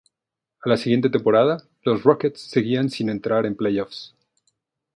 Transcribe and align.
A 0.63 0.67
la 0.67 0.77
siguiente 0.77 1.11
temporada, 1.11 1.61
los 1.83 2.01
Rockets 2.01 2.41
seguían 2.41 2.89
sin 2.89 3.07
entrar 3.07 3.45
en 3.45 3.55
playoffs. 3.55 4.15